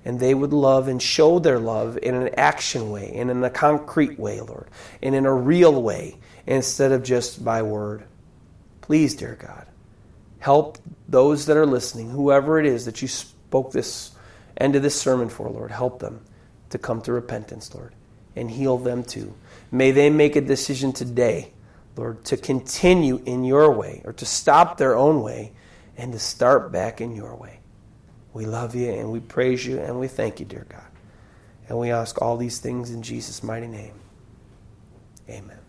[0.04, 3.50] and they would love and show their love in an action way and in a
[3.50, 4.68] concrete way, Lord,
[5.02, 8.04] and in a real way instead of just by word.
[8.80, 9.66] Please, dear God,
[10.42, 10.76] help
[11.08, 14.10] those that are listening, whoever it is that you spoke this
[14.56, 16.20] end of this sermon for, Lord, help them
[16.70, 17.94] to come to repentance, Lord,
[18.34, 19.34] and heal them too.
[19.70, 21.52] May they make a decision today,
[21.94, 25.52] Lord, to continue in your way or to stop their own way
[25.96, 27.60] and to start back in your way.
[28.34, 30.82] We love you and we praise you and we thank you, dear God.
[31.68, 33.94] And we ask all these things in Jesus' mighty name.
[35.28, 35.61] Amen.